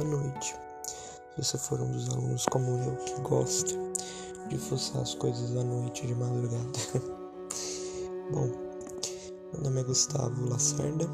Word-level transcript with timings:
boa 0.00 0.04
noite. 0.04 0.56
Se 1.36 1.44
você 1.44 1.58
for 1.58 1.80
um 1.80 1.90
dos 1.90 2.08
alunos 2.08 2.46
como 2.46 2.78
eu 2.78 2.96
que 2.96 3.20
gosta 3.20 3.76
de 4.48 4.56
fuçar 4.56 5.02
as 5.02 5.14
coisas 5.14 5.54
à 5.54 5.62
noite 5.62 6.06
de 6.06 6.14
madrugada. 6.14 6.78
Bom, 8.32 8.48
meu 9.52 9.62
nome 9.62 9.80
é 9.80 9.84
Gustavo 9.84 10.48
Lacerda, 10.48 11.06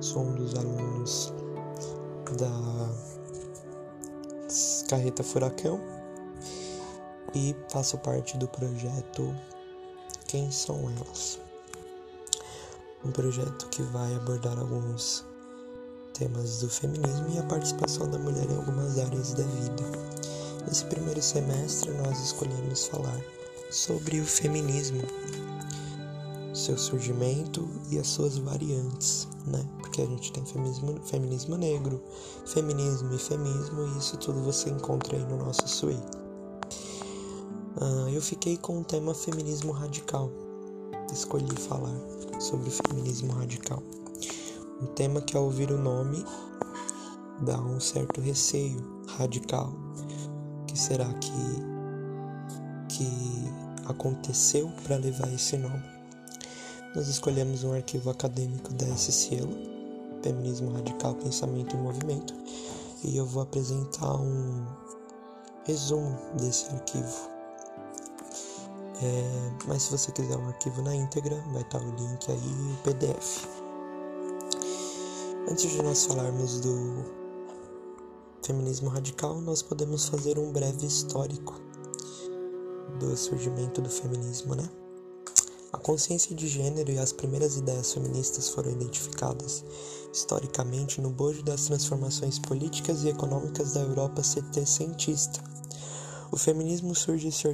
sou 0.00 0.22
um 0.22 0.34
dos 0.34 0.54
alunos 0.54 1.34
da 2.38 2.88
Carreta 4.88 5.22
Furacão 5.22 5.78
e 7.34 7.54
faço 7.70 7.98
parte 7.98 8.38
do 8.38 8.48
projeto 8.48 9.34
Quem 10.26 10.50
São 10.50 10.90
Elas? 10.90 11.38
Um 13.04 13.12
projeto 13.12 13.68
que 13.68 13.82
vai 13.82 14.14
abordar 14.14 14.58
alguns 14.58 15.27
temas 16.18 16.58
do 16.58 16.68
feminismo 16.68 17.28
e 17.30 17.38
a 17.38 17.42
participação 17.44 18.10
da 18.10 18.18
mulher 18.18 18.50
em 18.50 18.56
algumas 18.56 18.98
áreas 18.98 19.32
da 19.34 19.44
vida. 19.44 19.84
Nesse 20.66 20.84
primeiro 20.86 21.22
semestre, 21.22 21.92
nós 21.92 22.20
escolhemos 22.20 22.86
falar 22.88 23.20
sobre 23.70 24.20
o 24.20 24.26
feminismo, 24.26 25.02
seu 26.52 26.76
surgimento 26.76 27.68
e 27.90 27.98
as 27.98 28.08
suas 28.08 28.36
variantes, 28.36 29.28
né? 29.46 29.64
Porque 29.78 30.02
a 30.02 30.06
gente 30.06 30.32
tem 30.32 30.44
feminismo, 30.44 31.00
feminismo 31.04 31.56
negro, 31.56 32.02
feminismo 32.46 33.14
e 33.14 33.18
feminismo, 33.18 33.86
e 33.86 33.98
isso 33.98 34.16
tudo 34.16 34.42
você 34.42 34.70
encontra 34.70 35.16
aí 35.16 35.24
no 35.24 35.36
nosso 35.36 35.66
SUEI. 35.68 36.02
Uh, 37.80 38.08
eu 38.08 38.20
fiquei 38.20 38.56
com 38.56 38.80
o 38.80 38.84
tema 38.84 39.14
feminismo 39.14 39.70
radical. 39.70 40.30
Escolhi 41.12 41.54
falar 41.60 41.94
sobre 42.40 42.68
o 42.68 42.72
feminismo 42.72 43.32
radical. 43.32 43.82
Um 44.80 44.86
tema 44.86 45.20
que 45.20 45.36
ao 45.36 45.44
ouvir 45.44 45.70
o 45.72 45.78
nome 45.78 46.24
dá 47.40 47.58
um 47.58 47.80
certo 47.80 48.20
receio 48.20 48.80
radical. 49.16 49.72
Que 50.66 50.78
será 50.78 51.06
que 51.14 51.68
que 52.88 53.08
aconteceu 53.86 54.70
para 54.84 54.96
levar 54.96 55.32
esse 55.32 55.56
nome? 55.56 55.82
Nós 56.94 57.08
escolhemos 57.08 57.64
um 57.64 57.72
arquivo 57.72 58.10
acadêmico 58.10 58.72
desse 58.72 59.12
selo, 59.12 59.56
Feminismo 60.22 60.72
Radical, 60.72 61.14
Pensamento 61.14 61.76
e 61.76 61.78
Movimento, 61.78 62.34
e 63.04 63.16
eu 63.16 63.26
vou 63.26 63.42
apresentar 63.42 64.14
um 64.16 64.66
resumo 65.64 66.16
desse 66.34 66.66
arquivo. 66.74 67.30
É, 69.00 69.52
mas 69.66 69.82
se 69.82 69.90
você 69.92 70.10
quiser 70.10 70.36
um 70.36 70.48
arquivo 70.48 70.82
na 70.82 70.94
íntegra, 70.94 71.36
vai 71.52 71.62
estar 71.62 71.80
o 71.80 71.90
link 71.90 72.30
aí, 72.30 72.72
o 72.72 72.76
PDF. 72.82 73.57
Antes 75.50 75.70
de 75.70 75.82
nós 75.82 76.04
falarmos 76.04 76.60
do 76.60 77.06
feminismo 78.42 78.90
radical, 78.90 79.40
nós 79.40 79.62
podemos 79.62 80.06
fazer 80.06 80.38
um 80.38 80.52
breve 80.52 80.86
histórico 80.86 81.58
do 83.00 83.16
surgimento 83.16 83.80
do 83.80 83.88
feminismo, 83.88 84.54
né? 84.54 84.68
A 85.72 85.78
consciência 85.78 86.36
de 86.36 86.46
gênero 86.46 86.92
e 86.92 86.98
as 86.98 87.14
primeiras 87.14 87.56
ideias 87.56 87.94
feministas 87.94 88.50
foram 88.50 88.72
identificadas 88.72 89.64
historicamente 90.12 91.00
no 91.00 91.08
bojo 91.08 91.42
das 91.42 91.64
transformações 91.64 92.38
políticas 92.38 93.02
e 93.04 93.08
econômicas 93.08 93.72
da 93.72 93.80
Europa 93.80 94.22
setecentista. 94.22 95.42
O 96.30 96.36
feminismo 96.36 96.94
surge 96.94 97.28
e 97.28 97.32
se 97.32 97.48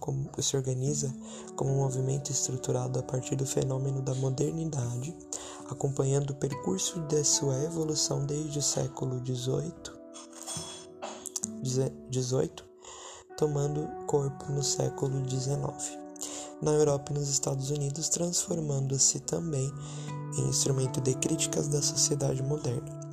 como, 0.00 0.30
se 0.38 0.56
organiza 0.56 1.14
como 1.56 1.72
um 1.72 1.82
movimento 1.82 2.32
estruturado 2.32 2.98
a 2.98 3.02
partir 3.02 3.36
do 3.36 3.44
fenômeno 3.44 4.00
da 4.00 4.14
modernidade, 4.14 5.14
acompanhando 5.70 6.30
o 6.30 6.36
percurso 6.36 7.00
de 7.02 7.22
sua 7.24 7.56
evolução 7.62 8.24
desde 8.26 8.58
o 8.58 8.62
século 8.62 9.22
XVIII, 9.24 9.72
tomando 13.36 13.88
corpo 14.06 14.52
no 14.52 14.62
século 14.62 15.28
XIX, 15.28 15.98
na 16.62 16.72
Europa 16.72 17.12
e 17.12 17.14
nos 17.14 17.28
Estados 17.28 17.70
Unidos, 17.70 18.08
transformando-se 18.08 19.20
também 19.20 19.72
em 20.38 20.48
instrumento 20.48 21.00
de 21.00 21.14
críticas 21.14 21.68
da 21.68 21.82
sociedade 21.82 22.42
moderna. 22.42 23.03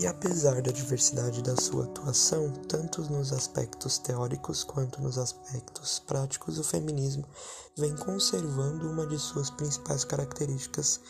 E 0.00 0.06
apesar 0.06 0.62
da 0.62 0.70
diversidade 0.70 1.42
da 1.42 1.56
sua 1.56 1.82
atuação, 1.82 2.52
tanto 2.68 3.02
nos 3.10 3.32
aspectos 3.32 3.98
teóricos 3.98 4.62
quanto 4.62 5.02
nos 5.02 5.18
aspectos 5.18 5.98
práticos, 5.98 6.56
o 6.56 6.62
feminismo 6.62 7.24
vem 7.76 7.96
conservando 7.96 8.88
uma 8.88 9.04
de 9.08 9.18
suas 9.18 9.50
principais 9.50 10.04
características, 10.04 11.00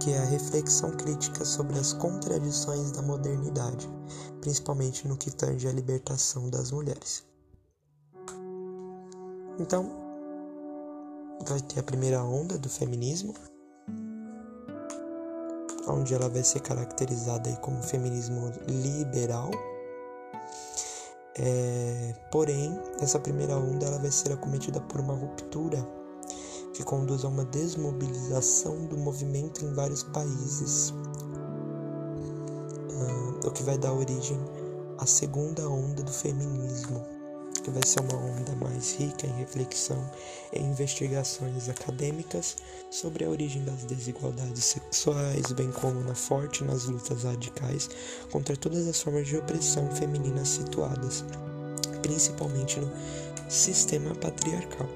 que 0.00 0.12
é 0.12 0.18
a 0.18 0.24
reflexão 0.24 0.92
crítica 0.92 1.44
sobre 1.44 1.78
as 1.78 1.92
contradições 1.92 2.90
da 2.92 3.02
modernidade, 3.02 3.86
principalmente 4.40 5.06
no 5.06 5.18
que 5.18 5.30
tange 5.30 5.68
à 5.68 5.72
libertação 5.72 6.48
das 6.48 6.70
mulheres. 6.70 7.24
Então, 9.60 9.90
vai 11.46 11.60
ter 11.60 11.80
a 11.80 11.82
primeira 11.82 12.24
onda 12.24 12.56
do 12.56 12.70
feminismo, 12.70 13.34
onde 15.88 16.14
ela 16.14 16.28
vai 16.28 16.42
ser 16.42 16.60
caracterizada 16.60 17.50
como 17.56 17.82
feminismo 17.82 18.52
liberal. 18.66 19.50
É, 21.36 22.14
porém, 22.30 22.78
essa 23.00 23.18
primeira 23.18 23.56
onda 23.56 23.86
ela 23.86 23.98
vai 23.98 24.10
ser 24.10 24.32
acometida 24.32 24.80
por 24.80 25.00
uma 25.00 25.14
ruptura 25.14 25.86
que 26.74 26.84
conduz 26.84 27.24
a 27.24 27.28
uma 27.28 27.44
desmobilização 27.44 28.86
do 28.86 28.96
movimento 28.96 29.64
em 29.64 29.72
vários 29.72 30.02
países, 30.04 30.90
uh, 32.90 33.46
o 33.46 33.50
que 33.50 33.62
vai 33.62 33.78
dar 33.78 33.92
origem 33.92 34.38
à 34.98 35.06
segunda 35.06 35.68
onda 35.68 36.02
do 36.02 36.12
feminismo 36.12 37.17
que 37.68 37.74
vai 37.74 37.82
ser 37.84 38.00
uma 38.00 38.16
onda 38.16 38.54
mais 38.56 38.94
rica 38.94 39.26
em 39.26 39.38
reflexão 39.38 40.10
e 40.52 40.60
investigações 40.60 41.68
acadêmicas 41.68 42.56
sobre 42.90 43.24
a 43.24 43.28
origem 43.28 43.62
das 43.64 43.84
desigualdades 43.84 44.64
sexuais, 44.64 45.52
bem 45.52 45.70
como 45.70 46.00
na 46.00 46.14
forte 46.14 46.64
nas 46.64 46.86
lutas 46.86 47.24
radicais 47.24 47.90
contra 48.30 48.56
todas 48.56 48.88
as 48.88 49.00
formas 49.02 49.26
de 49.26 49.36
opressão 49.36 49.90
feminina 49.94 50.44
situadas, 50.44 51.24
principalmente 52.02 52.80
no 52.80 52.90
sistema 53.48 54.14
patriarcal. 54.14 54.88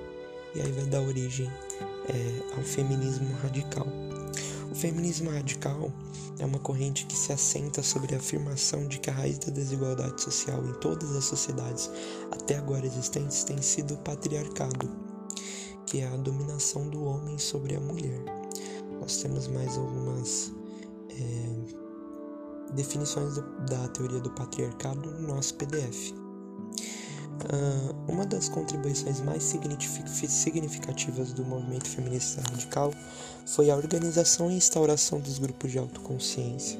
E 0.55 0.61
aí 0.61 0.73
vai 0.73 0.85
dar 0.85 1.01
origem 1.01 1.51
é, 2.09 2.57
ao 2.57 2.63
feminismo 2.63 3.35
radical. 3.43 3.87
O 4.73 4.75
feminismo 4.75 5.29
radical 5.29 5.93
é 6.39 6.47
uma 6.47 6.59
corrente 6.59 7.05
que 7.05 7.15
se 7.15 7.31
assenta 7.31 7.83
sobre 7.83 8.15
a 8.15 8.19
afirmação 8.19 8.89
de 8.89 8.99
que 9.01 9.11
a 9.11 9.13
raiz 9.13 9.39
da 9.39 9.53
desigualdade 9.53 10.23
social 10.23 10.65
em 10.65 10.73
todas 10.81 11.15
as 11.15 11.27
sociedades 11.27 11.91
até 12.31 12.57
agora 12.57 12.87
existentes 12.87 13.45
tem 13.45 13.61
sido 13.61 13.93
o 13.93 13.99
patriarcado, 13.99 14.89
que 15.85 16.01
é 16.01 16.09
a 16.09 16.17
dominação 16.17 16.89
do 16.89 17.05
homem 17.05 17.37
sobre 17.39 17.77
a 17.77 17.81
mulher. 17.81 18.25
Nós 18.99 19.19
temos 19.19 19.47
mais 19.47 19.77
algumas 19.77 20.51
é, 21.11 22.73
definições 22.73 23.35
do, 23.35 23.43
da 23.67 23.89
teoria 23.89 24.21
do 24.21 24.31
patriarcado 24.31 25.11
no 25.11 25.35
nosso 25.35 25.55
PDF. 25.57 26.15
Uh, 27.43 28.13
uma 28.13 28.25
das 28.25 28.49
contribuições 28.49 29.21
mais 29.21 29.43
significativas 29.43 31.33
do 31.33 31.45
movimento 31.45 31.89
feminista 31.89 32.41
radical 32.41 32.93
foi 33.45 33.69
a 33.69 33.77
organização 33.77 34.49
e 34.51 34.55
instauração 34.55 35.19
dos 35.19 35.41
grupos 35.41 35.73
de 35.73 35.79
autoconsciência, 35.79 36.79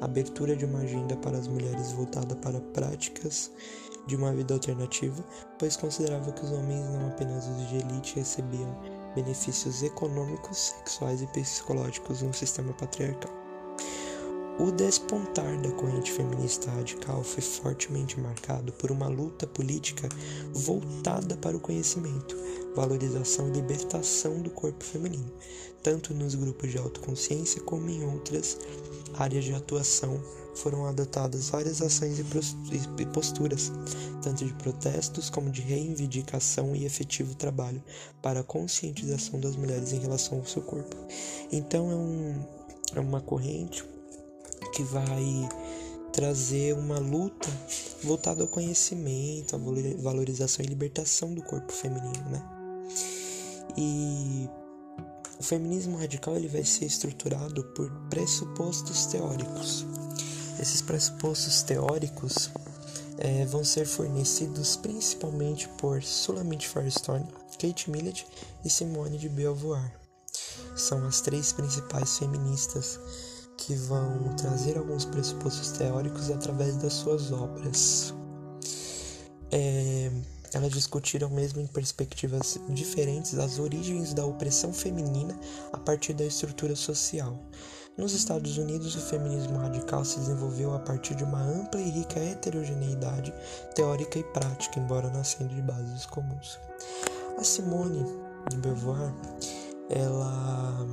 abertura 0.00 0.54
de 0.54 0.64
uma 0.64 0.80
agenda 0.80 1.16
para 1.16 1.36
as 1.36 1.48
mulheres 1.48 1.90
voltada 1.92 2.36
para 2.36 2.60
práticas 2.60 3.50
de 4.06 4.14
uma 4.14 4.32
vida 4.32 4.54
alternativa, 4.54 5.24
pois 5.58 5.76
considerava 5.76 6.30
que 6.30 6.44
os 6.44 6.52
homens, 6.52 6.84
não 6.90 7.08
apenas 7.08 7.48
os 7.48 7.68
de 7.68 7.76
elite, 7.78 8.16
recebiam 8.16 8.76
benefícios 9.14 9.82
econômicos, 9.82 10.74
sexuais 10.78 11.22
e 11.22 11.26
psicológicos 11.28 12.22
no 12.22 12.32
sistema 12.32 12.72
patriarcal. 12.74 13.43
O 14.56 14.70
despontar 14.70 15.60
da 15.62 15.70
corrente 15.72 16.12
feminista 16.12 16.70
radical 16.70 17.24
foi 17.24 17.42
fortemente 17.42 18.20
marcado 18.20 18.72
por 18.74 18.92
uma 18.92 19.08
luta 19.08 19.48
política 19.48 20.08
voltada 20.52 21.36
para 21.36 21.56
o 21.56 21.60
conhecimento, 21.60 22.36
valorização 22.72 23.48
e 23.48 23.50
libertação 23.50 24.40
do 24.40 24.50
corpo 24.50 24.84
feminino, 24.84 25.32
tanto 25.82 26.14
nos 26.14 26.36
grupos 26.36 26.70
de 26.70 26.78
autoconsciência 26.78 27.60
como 27.62 27.90
em 27.90 28.04
outras 28.04 28.56
áreas 29.14 29.44
de 29.44 29.52
atuação. 29.52 30.22
Foram 30.54 30.86
adotadas 30.86 31.48
várias 31.48 31.82
ações 31.82 32.20
e 32.20 33.06
posturas, 33.06 33.72
tanto 34.22 34.44
de 34.44 34.54
protestos 34.54 35.28
como 35.28 35.50
de 35.50 35.62
reivindicação 35.62 36.76
e 36.76 36.84
efetivo 36.84 37.34
trabalho 37.34 37.82
para 38.22 38.38
a 38.38 38.44
conscientização 38.44 39.40
das 39.40 39.56
mulheres 39.56 39.92
em 39.92 39.98
relação 39.98 40.38
ao 40.38 40.46
seu 40.46 40.62
corpo. 40.62 40.96
Então 41.50 41.90
é, 41.90 41.96
um, 41.96 42.46
é 42.94 43.00
uma 43.00 43.20
corrente 43.20 43.84
que 44.74 44.82
vai 44.82 45.48
trazer 46.12 46.74
uma 46.74 46.98
luta 46.98 47.48
voltada 48.02 48.42
ao 48.42 48.48
conhecimento, 48.48 49.54
à 49.54 49.58
valorização 49.98 50.64
e 50.64 50.68
libertação 50.68 51.32
do 51.32 51.42
corpo 51.42 51.72
feminino, 51.72 52.30
né? 52.30 52.42
E 53.76 54.48
o 55.38 55.42
feminismo 55.42 55.96
radical 55.96 56.36
ele 56.36 56.48
vai 56.48 56.64
ser 56.64 56.86
estruturado 56.86 57.64
por 57.66 57.88
pressupostos 58.10 59.06
teóricos. 59.06 59.86
Esses 60.60 60.82
pressupostos 60.82 61.62
teóricos 61.62 62.50
é, 63.18 63.44
vão 63.46 63.64
ser 63.64 63.86
fornecidos 63.86 64.76
principalmente 64.76 65.68
por 65.78 66.02
Sulamit 66.02 66.68
Firestone, 66.68 67.26
Kate 67.60 67.90
Millett 67.90 68.26
e 68.64 68.70
Simone 68.70 69.18
de 69.18 69.28
Beauvoir. 69.28 69.92
São 70.76 71.04
as 71.06 71.20
três 71.20 71.52
principais 71.52 72.18
feministas 72.18 72.98
que 73.66 73.74
vão 73.74 74.34
trazer 74.36 74.76
alguns 74.76 75.06
pressupostos 75.06 75.70
teóricos 75.72 76.30
através 76.30 76.76
das 76.76 76.92
suas 76.92 77.32
obras. 77.32 78.14
É, 79.50 80.10
elas 80.52 80.70
discutiram 80.70 81.30
mesmo 81.30 81.60
em 81.60 81.66
perspectivas 81.66 82.58
diferentes 82.68 83.38
as 83.38 83.58
origens 83.58 84.12
da 84.12 84.24
opressão 84.26 84.72
feminina 84.72 85.38
a 85.72 85.78
partir 85.78 86.12
da 86.12 86.24
estrutura 86.24 86.76
social. 86.76 87.38
Nos 87.96 88.12
Estados 88.12 88.58
Unidos, 88.58 88.96
o 88.96 89.00
feminismo 89.00 89.56
radical 89.56 90.04
se 90.04 90.18
desenvolveu 90.18 90.74
a 90.74 90.80
partir 90.80 91.14
de 91.14 91.24
uma 91.24 91.40
ampla 91.40 91.80
e 91.80 91.88
rica 91.88 92.18
heterogeneidade 92.18 93.32
teórica 93.74 94.18
e 94.18 94.24
prática, 94.24 94.78
embora 94.78 95.08
nascendo 95.10 95.54
de 95.54 95.62
bases 95.62 96.04
comuns. 96.06 96.58
A 97.38 97.44
Simone 97.44 98.04
de 98.50 98.56
Beauvoir, 98.58 99.14
ela 99.88 100.86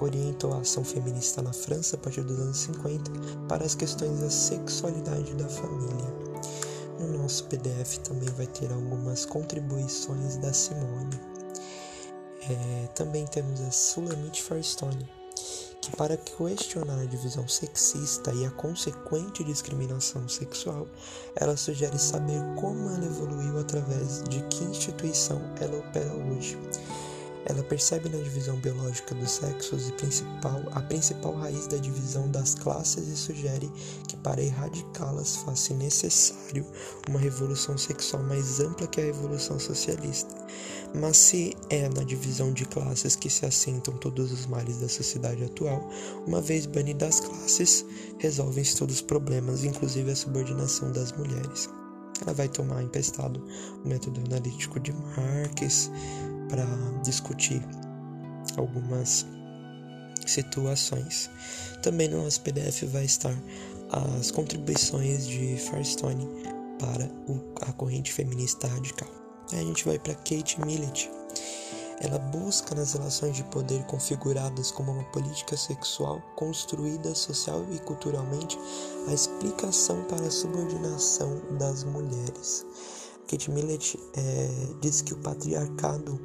orientou 0.00 0.52
a 0.54 0.60
ação 0.60 0.84
feminista 0.84 1.42
na 1.42 1.52
França 1.52 1.96
a 1.96 1.98
partir 1.98 2.22
dos 2.22 2.38
anos 2.38 2.56
50 2.58 3.10
para 3.48 3.64
as 3.64 3.74
questões 3.74 4.20
da 4.20 4.30
sexualidade 4.30 5.34
da 5.34 5.48
família. 5.48 6.14
No 6.98 7.18
nosso 7.18 7.44
PDF 7.44 7.98
também 7.98 8.28
vai 8.30 8.46
ter 8.46 8.72
algumas 8.72 9.24
contribuições 9.24 10.36
da 10.38 10.52
Simone. 10.52 11.20
É, 12.48 12.86
também 12.94 13.26
temos 13.26 13.60
a 13.60 13.70
Sulamit 13.70 14.42
Firestone, 14.42 15.08
que 15.80 15.96
para 15.96 16.16
questionar 16.16 16.98
a 17.00 17.04
divisão 17.04 17.46
sexista 17.46 18.32
e 18.32 18.46
a 18.46 18.50
consequente 18.50 19.44
discriminação 19.44 20.28
sexual, 20.28 20.86
ela 21.34 21.56
sugere 21.56 21.98
saber 21.98 22.40
como 22.58 22.88
ela 22.90 23.04
evoluiu 23.04 23.58
através 23.58 24.22
de 24.24 24.42
que 24.44 24.64
instituição 24.64 25.40
ela 25.60 25.78
opera 25.78 26.12
hoje. 26.14 26.58
Ela 27.48 27.62
percebe 27.62 28.08
na 28.08 28.18
divisão 28.18 28.56
biológica 28.56 29.14
dos 29.14 29.30
sexos 29.30 29.92
principal, 29.92 30.62
a 30.72 30.80
principal 30.80 31.32
raiz 31.36 31.68
da 31.68 31.76
divisão 31.76 32.28
das 32.28 32.56
classes 32.56 33.06
e 33.06 33.16
sugere 33.16 33.70
que 34.08 34.16
para 34.16 34.42
erradicá-las 34.42 35.36
faça 35.36 35.72
necessário 35.74 36.66
uma 37.08 37.20
revolução 37.20 37.78
sexual 37.78 38.24
mais 38.24 38.58
ampla 38.58 38.88
que 38.88 39.00
a 39.00 39.04
revolução 39.04 39.60
socialista. 39.60 40.34
Mas 40.92 41.16
se 41.16 41.56
é 41.70 41.88
na 41.88 42.02
divisão 42.02 42.52
de 42.52 42.64
classes 42.64 43.14
que 43.14 43.30
se 43.30 43.46
assentam 43.46 43.94
todos 43.94 44.32
os 44.32 44.46
males 44.46 44.78
da 44.78 44.88
sociedade 44.88 45.44
atual, 45.44 45.88
uma 46.26 46.40
vez 46.40 46.66
banidas 46.66 47.20
as 47.20 47.20
classes, 47.20 47.84
resolvem-se 48.18 48.76
todos 48.76 48.96
os 48.96 49.02
problemas, 49.02 49.62
inclusive 49.62 50.10
a 50.10 50.16
subordinação 50.16 50.90
das 50.90 51.12
mulheres. 51.12 51.68
Ela 52.22 52.32
vai 52.32 52.48
tomar 52.48 52.82
emprestado 52.82 53.40
o 53.84 53.88
método 53.88 54.20
analítico 54.26 54.80
de 54.80 54.92
Marx, 54.92 55.90
para 56.48 56.64
discutir 57.02 57.62
algumas 58.56 59.26
situações. 60.26 61.30
Também 61.82 62.08
no 62.08 62.22
nosso 62.22 62.40
PDF 62.40 62.82
vai 62.84 63.04
estar 63.04 63.34
as 64.18 64.30
contribuições 64.30 65.26
de 65.26 65.56
Firestone 65.56 66.28
para 66.78 67.08
a 67.68 67.72
corrente 67.72 68.12
feminista 68.12 68.66
radical. 68.66 69.08
Aí 69.52 69.60
a 69.60 69.64
gente 69.64 69.84
vai 69.84 69.98
para 69.98 70.14
Kate 70.14 70.60
Millett. 70.64 71.10
Ela 72.00 72.18
busca 72.18 72.74
nas 72.74 72.92
relações 72.92 73.36
de 73.36 73.44
poder 73.44 73.82
configuradas 73.86 74.70
como 74.70 74.92
uma 74.92 75.04
política 75.04 75.56
sexual 75.56 76.20
construída 76.34 77.14
social 77.14 77.64
e 77.72 77.78
culturalmente 77.78 78.58
a 79.08 79.14
explicação 79.14 80.02
para 80.04 80.26
a 80.26 80.30
subordinação 80.30 81.40
das 81.58 81.84
mulheres. 81.84 82.66
Kate 83.26 83.50
Millett 83.50 83.98
é, 84.14 84.48
diz 84.80 85.02
que 85.02 85.12
o 85.12 85.18
patriarcado 85.18 86.20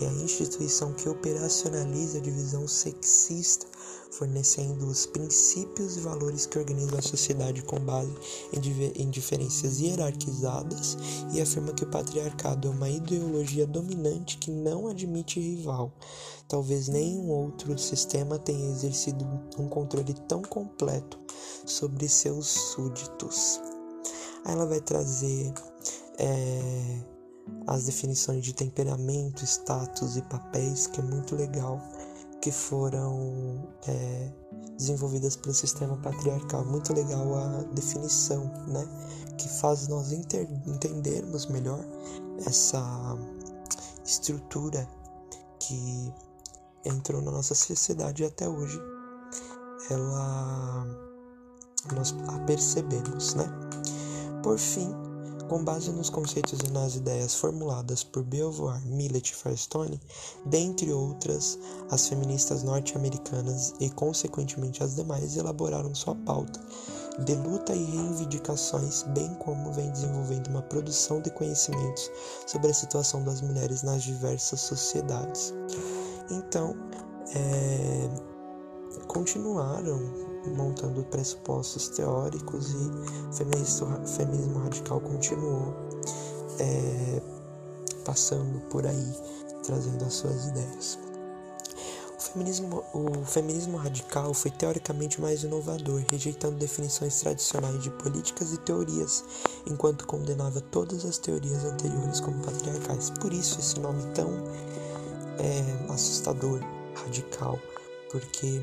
é 0.00 0.06
a 0.06 0.12
instituição 0.22 0.92
que 0.92 1.08
operacionaliza 1.08 2.18
a 2.18 2.20
divisão 2.20 2.66
sexista, 2.68 3.66
fornecendo 4.10 4.86
os 4.86 5.06
princípios 5.06 5.96
e 5.96 6.00
valores 6.00 6.46
que 6.46 6.58
organizam 6.58 6.98
a 6.98 7.02
sociedade 7.02 7.62
com 7.62 7.78
base 7.80 8.12
em, 8.52 9.02
em 9.02 9.10
diferenças 9.10 9.80
hierarquizadas 9.80 10.96
e 11.32 11.40
afirma 11.40 11.72
que 11.72 11.84
o 11.84 11.90
patriarcado 11.90 12.68
é 12.68 12.70
uma 12.70 12.88
ideologia 12.88 13.66
dominante 13.66 14.38
que 14.38 14.50
não 14.50 14.88
admite 14.88 15.40
rival. 15.40 15.92
Talvez 16.48 16.88
nenhum 16.88 17.28
outro 17.28 17.78
sistema 17.78 18.38
tenha 18.38 18.70
exercido 18.70 19.24
um 19.58 19.68
controle 19.68 20.14
tão 20.26 20.42
completo 20.42 21.18
sobre 21.66 22.08
seus 22.08 22.46
súditos. 22.46 23.60
Aí 24.44 24.54
ela 24.54 24.64
vai 24.64 24.80
trazer 24.80 25.52
é, 26.18 27.04
as 27.66 27.84
definições 27.84 28.44
de 28.44 28.52
temperamento, 28.52 29.44
status 29.44 30.16
e 30.16 30.22
papéis, 30.22 30.86
que 30.86 31.00
é 31.00 31.02
muito 31.02 31.34
legal, 31.36 31.80
que 32.40 32.50
foram 32.50 33.68
é, 33.86 34.32
desenvolvidas 34.76 35.36
pelo 35.36 35.54
sistema 35.54 35.96
patriarcal. 35.96 36.64
Muito 36.64 36.92
legal 36.92 37.34
a 37.34 37.62
definição, 37.74 38.44
né? 38.66 38.86
Que 39.36 39.48
faz 39.48 39.88
nós 39.88 40.12
entendermos 40.12 41.46
melhor 41.46 41.84
essa 42.46 43.16
estrutura 44.04 44.88
que 45.58 46.12
entrou 46.84 47.20
na 47.20 47.30
nossa 47.30 47.54
sociedade 47.54 48.24
até 48.24 48.48
hoje 48.48 48.80
ela 49.90 50.86
nós 51.94 52.14
a 52.28 52.38
percebemos, 52.40 53.34
né? 53.34 53.44
Por 54.42 54.58
fim, 54.58 54.94
com 55.48 55.64
base 55.64 55.90
nos 55.90 56.10
conceitos 56.10 56.60
e 56.60 56.70
nas 56.70 56.94
ideias 56.94 57.34
formuladas 57.34 58.04
por 58.04 58.22
Beauvoir, 58.22 58.80
Millett 58.86 59.32
e 59.32 59.34
Firestone, 59.34 60.00
dentre 60.44 60.92
outras, 60.92 61.58
as 61.90 62.06
feministas 62.06 62.62
norte-americanas 62.62 63.74
e, 63.80 63.88
consequentemente, 63.90 64.82
as 64.82 64.94
demais 64.94 65.36
elaboraram 65.36 65.94
sua 65.94 66.14
pauta 66.14 66.60
de 67.24 67.34
luta 67.34 67.74
e 67.74 67.84
reivindicações, 67.84 69.02
bem 69.08 69.34
como 69.36 69.72
vem 69.72 69.90
desenvolvendo 69.90 70.48
uma 70.48 70.62
produção 70.62 71.20
de 71.20 71.30
conhecimentos 71.30 72.10
sobre 72.46 72.70
a 72.70 72.74
situação 72.74 73.24
das 73.24 73.40
mulheres 73.40 73.82
nas 73.82 74.04
diversas 74.04 74.60
sociedades. 74.60 75.52
Então, 76.30 76.76
é, 77.34 78.08
continuaram 79.08 80.27
montando 80.46 81.04
pressupostos 81.04 81.88
teóricos 81.88 82.72
e 82.72 82.90
o 83.28 84.06
feminismo 84.06 84.58
radical 84.60 85.00
continuou 85.00 85.74
é, 86.58 87.22
passando 88.04 88.60
por 88.68 88.86
aí, 88.86 89.12
trazendo 89.64 90.04
as 90.04 90.14
suas 90.14 90.46
ideias. 90.46 90.98
O 92.16 92.20
feminismo, 92.20 92.84
o 92.92 93.24
feminismo 93.24 93.76
radical 93.78 94.34
foi 94.34 94.50
teoricamente 94.50 95.20
mais 95.20 95.44
inovador, 95.44 96.02
rejeitando 96.10 96.56
definições 96.56 97.20
tradicionais 97.20 97.82
de 97.82 97.90
políticas 97.90 98.52
e 98.52 98.58
teorias, 98.58 99.24
enquanto 99.66 100.06
condenava 100.06 100.60
todas 100.60 101.04
as 101.04 101.16
teorias 101.16 101.64
anteriores 101.64 102.20
como 102.20 102.42
patriarcais. 102.44 103.10
Por 103.10 103.32
isso 103.32 103.60
esse 103.60 103.78
nome 103.80 104.02
tão 104.14 104.30
é, 105.38 105.92
assustador, 105.92 106.60
radical, 106.94 107.58
porque 108.10 108.62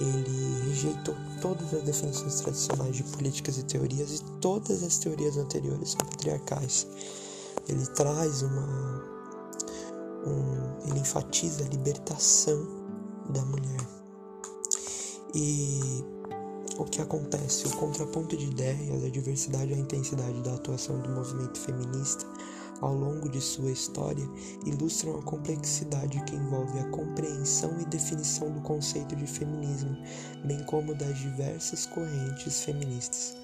ele 0.00 0.68
rejeitou 0.68 1.14
todas 1.40 1.72
as 1.72 1.82
definições 1.82 2.40
tradicionais 2.40 2.96
de 2.96 3.02
políticas 3.04 3.58
e 3.58 3.64
teorias 3.64 4.20
e 4.20 4.24
todas 4.40 4.82
as 4.82 4.98
teorias 4.98 5.36
anteriores 5.36 5.94
patriarcais. 5.94 6.86
Ele 7.68 7.86
traz 7.88 8.42
uma. 8.42 9.16
Um, 10.26 10.88
ele 10.88 11.00
enfatiza 11.00 11.64
a 11.64 11.68
libertação 11.68 12.66
da 13.30 13.44
mulher. 13.44 13.88
E 15.34 16.04
o 16.78 16.84
que 16.84 17.00
acontece? 17.00 17.66
O 17.66 17.76
contraponto 17.76 18.36
de 18.36 18.46
ideias, 18.46 19.04
a 19.04 19.08
diversidade 19.08 19.70
e 19.70 19.74
a 19.74 19.78
intensidade 19.78 20.42
da 20.42 20.54
atuação 20.54 20.98
do 21.00 21.08
movimento 21.10 21.58
feminista 21.58 22.26
ao 22.80 22.94
longo 22.94 23.28
de 23.28 23.40
sua 23.40 23.70
história 23.70 24.28
ilustram 24.64 25.18
a 25.18 25.22
complexidade 25.22 26.22
que 26.24 26.36
envolve 26.36 26.78
a 26.78 26.88
compreensão 26.90 27.80
e 27.80 27.84
definição 27.86 28.50
do 28.50 28.60
conceito 28.60 29.14
de 29.16 29.26
feminismo, 29.26 29.96
bem 30.44 30.62
como 30.64 30.94
das 30.94 31.18
diversas 31.18 31.86
correntes 31.86 32.62
feministas. 32.62 33.36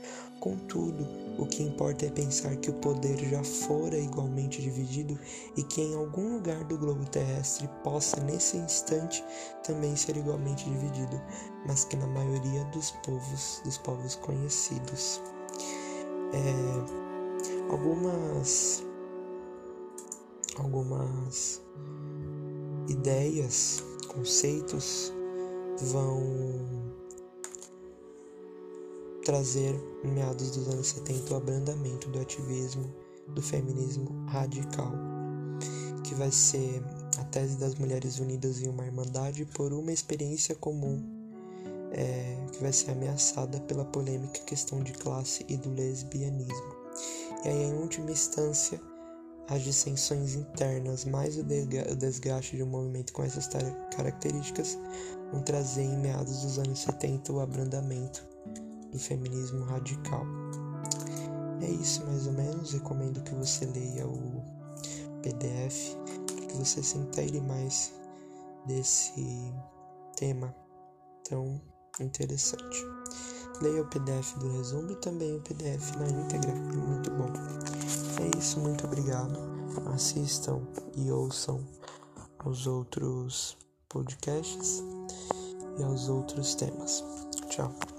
Contudo, 0.42 1.06
o 1.38 1.46
que 1.46 1.62
importa 1.62 2.04
é 2.04 2.10
pensar 2.10 2.56
que 2.56 2.68
o 2.68 2.74
poder 2.74 3.16
já 3.30 3.44
fora 3.44 3.96
igualmente 3.96 4.60
dividido 4.60 5.16
e 5.56 5.62
que 5.62 5.80
em 5.80 5.94
algum 5.94 6.34
lugar 6.34 6.64
do 6.64 6.76
globo 6.76 7.04
terrestre 7.08 7.68
possa 7.84 8.20
nesse 8.24 8.56
instante 8.56 9.24
também 9.62 9.94
ser 9.94 10.16
igualmente 10.16 10.68
dividido, 10.68 11.22
mas 11.64 11.84
que 11.84 11.94
na 11.94 12.08
maioria 12.08 12.64
dos 12.72 12.90
povos, 13.06 13.62
dos 13.64 13.78
povos 13.78 14.16
conhecidos. 14.16 15.22
É, 16.34 17.70
algumas 17.70 18.82
algumas 20.58 21.60
ideias, 22.88 23.82
conceitos 24.08 25.12
vão 25.92 26.22
trazer, 29.24 29.74
em 30.04 30.08
meados 30.08 30.50
dos 30.50 30.68
anos 30.68 30.88
70, 30.88 31.32
o 31.32 31.36
abrandamento 31.36 32.08
do 32.10 32.20
ativismo 32.20 32.92
do 33.28 33.40
feminismo 33.40 34.26
radical, 34.26 34.92
que 36.04 36.14
vai 36.14 36.30
ser 36.30 36.82
a 37.18 37.24
tese 37.24 37.56
das 37.56 37.76
mulheres 37.76 38.18
unidas 38.18 38.60
em 38.60 38.68
uma 38.68 38.84
irmandade 38.84 39.44
por 39.46 39.72
uma 39.72 39.92
experiência 39.92 40.54
comum, 40.54 41.00
é, 41.92 42.46
que 42.52 42.60
vai 42.60 42.72
ser 42.72 42.90
ameaçada 42.90 43.60
pela 43.60 43.84
polêmica 43.84 44.40
questão 44.40 44.82
de 44.82 44.92
classe 44.92 45.44
e 45.48 45.56
do 45.56 45.70
lesbianismo. 45.70 46.74
E 47.44 47.48
aí, 47.48 47.62
em 47.62 47.74
última 47.74 48.10
instância, 48.10 48.80
as 49.52 49.62
dissensões 49.62 50.34
internas 50.34 51.04
mais 51.04 51.36
o 51.36 51.44
desgaste 51.44 52.56
de 52.56 52.62
um 52.62 52.66
movimento 52.66 53.12
com 53.12 53.22
essas 53.22 53.48
características 53.94 54.78
vão 55.30 55.42
trazer 55.42 55.82
em 55.82 55.98
meados 55.98 56.40
dos 56.40 56.58
anos 56.58 56.78
70 56.80 57.32
o 57.34 57.40
abrandamento 57.40 58.26
do 58.90 58.98
feminismo 58.98 59.64
radical. 59.64 60.24
É 61.60 61.68
isso 61.68 62.02
mais 62.06 62.26
ou 62.26 62.32
menos, 62.32 62.72
recomendo 62.72 63.22
que 63.22 63.34
você 63.34 63.66
leia 63.66 64.06
o 64.06 64.42
PDF, 65.22 65.96
que 66.48 66.56
você 66.56 66.82
se 66.82 66.96
integre 66.96 67.40
mais 67.42 67.92
desse 68.66 69.52
tema 70.16 70.54
tão 71.28 71.60
interessante. 72.00 72.84
Leia 73.60 73.82
o 73.82 73.88
PDF 73.88 74.34
do 74.38 74.50
resumo 74.56 74.92
e 74.92 74.96
também 74.96 75.36
o 75.36 75.40
PDF 75.40 75.94
na 75.96 76.08
íntegra, 76.08 76.50
é 76.50 76.54
muito 76.54 77.10
bom. 77.10 77.61
É 78.20 78.38
isso, 78.38 78.60
muito 78.60 78.84
obrigado. 78.86 79.38
Assistam 79.94 80.60
e 80.96 81.10
ouçam 81.10 81.60
aos 82.38 82.66
outros 82.66 83.56
podcasts 83.88 84.82
e 85.78 85.82
aos 85.82 86.08
outros 86.08 86.54
temas. 86.54 87.02
Tchau. 87.48 87.91